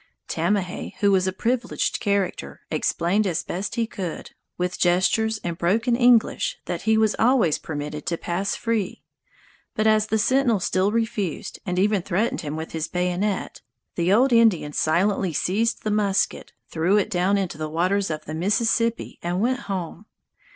Tamahay, 0.27 0.95
who 1.01 1.11
was 1.11 1.27
a 1.27 1.31
privileged 1.31 1.99
character, 1.99 2.61
explained 2.71 3.27
as 3.27 3.43
best 3.43 3.75
he 3.75 3.85
could, 3.85 4.31
with 4.57 4.79
gestures 4.79 5.37
and 5.43 5.59
broken 5.59 5.95
English, 5.95 6.57
that 6.65 6.81
he 6.89 6.97
was 6.97 7.15
always 7.19 7.59
permitted 7.59 8.07
to 8.07 8.17
pass 8.17 8.55
free; 8.55 9.03
but 9.75 9.85
as 9.85 10.07
the 10.07 10.17
sentinel 10.17 10.59
still 10.59 10.91
refused, 10.91 11.59
and 11.67 11.77
even 11.77 12.01
threatened 12.01 12.41
him 12.41 12.55
with 12.55 12.71
his 12.71 12.87
bayonet, 12.87 13.61
the 13.93 14.11
old 14.11 14.33
Indian 14.33 14.73
silently 14.73 15.33
seized 15.33 15.83
the 15.83 15.91
musket, 15.91 16.51
threw 16.67 16.97
it 16.97 17.11
down 17.11 17.37
into 17.37 17.59
the 17.59 17.69
waters 17.69 18.09
of 18.09 18.25
the 18.25 18.33
Mississippi 18.33 19.19
and 19.21 19.39
went 19.39 19.59
home. 19.69 20.07